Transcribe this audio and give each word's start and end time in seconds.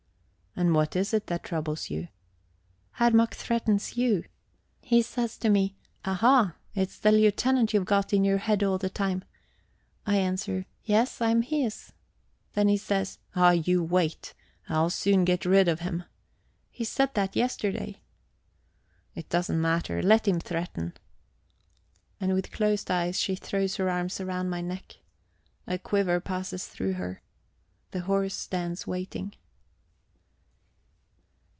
"And 0.53 0.75
what 0.75 0.97
is 0.97 1.13
it 1.13 1.27
that 1.27 1.45
troubles 1.45 1.89
you?" 1.89 2.09
"Herr 2.91 3.11
Mack 3.11 3.35
threatens 3.35 3.95
you. 3.95 4.25
He 4.81 5.01
says 5.01 5.37
to 5.37 5.49
me: 5.49 5.77
'Aha, 6.03 6.55
it's 6.75 6.99
that 6.99 7.13
lieutenant 7.13 7.73
you've 7.73 7.85
got 7.85 8.11
in 8.11 8.25
your 8.25 8.37
head 8.37 8.61
all 8.61 8.77
the 8.77 8.89
time!' 8.89 9.23
I 10.05 10.17
answer: 10.17 10.65
'Yes, 10.83 11.21
I 11.21 11.29
am 11.31 11.41
his.' 11.41 11.93
Then 12.51 12.67
he 12.67 12.75
says: 12.75 13.17
'Ah, 13.33 13.51
you 13.51 13.81
wait. 13.81 14.33
I'll 14.67 14.89
soon 14.89 15.23
get 15.23 15.45
rid 15.45 15.69
of 15.69 15.79
him.' 15.79 16.03
He 16.69 16.83
said 16.83 17.13
that 17.13 17.33
yesterday." 17.37 18.01
"It 19.15 19.29
doesn't 19.29 19.59
matter; 19.59 20.03
let 20.03 20.27
him 20.27 20.41
threaten..." 20.41 20.93
And 22.19 22.33
with 22.33 22.51
closed 22.51 22.91
eyes 22.91 23.17
she 23.17 23.35
throws 23.35 23.77
her 23.77 23.89
arms 23.89 24.19
about 24.19 24.47
my 24.47 24.59
neck. 24.59 24.97
A 25.65 25.79
quiver 25.79 26.19
passes 26.19 26.67
through 26.67 26.93
her. 26.95 27.21
The 27.91 28.01
horse 28.01 28.35
stands 28.35 28.85
waiting. 28.85 29.33